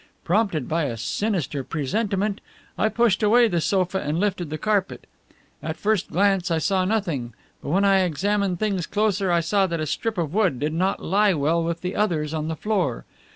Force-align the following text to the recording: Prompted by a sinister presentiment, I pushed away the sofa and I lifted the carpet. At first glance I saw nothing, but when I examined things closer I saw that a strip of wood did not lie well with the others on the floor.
Prompted 0.23 0.67
by 0.67 0.85
a 0.85 0.97
sinister 0.97 1.63
presentiment, 1.63 2.41
I 2.75 2.89
pushed 2.89 3.21
away 3.21 3.47
the 3.47 3.61
sofa 3.61 3.99
and 3.99 4.17
I 4.17 4.19
lifted 4.19 4.49
the 4.49 4.57
carpet. 4.57 5.05
At 5.61 5.77
first 5.77 6.09
glance 6.09 6.49
I 6.49 6.57
saw 6.57 6.85
nothing, 6.85 7.35
but 7.61 7.69
when 7.69 7.85
I 7.85 7.99
examined 7.99 8.57
things 8.57 8.87
closer 8.87 9.31
I 9.31 9.41
saw 9.41 9.67
that 9.67 9.79
a 9.79 9.85
strip 9.85 10.17
of 10.17 10.33
wood 10.33 10.59
did 10.59 10.73
not 10.73 11.03
lie 11.05 11.35
well 11.35 11.63
with 11.63 11.81
the 11.81 11.95
others 11.95 12.33
on 12.33 12.47
the 12.47 12.55
floor. 12.55 13.05